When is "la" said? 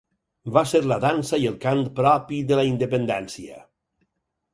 0.91-0.95, 2.61-2.65